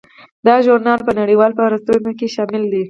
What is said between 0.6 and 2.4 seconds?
ژورنال په نړیوالو فهرستونو کې